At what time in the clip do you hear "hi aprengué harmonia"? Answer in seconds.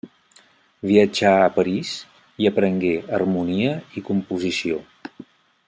2.45-3.77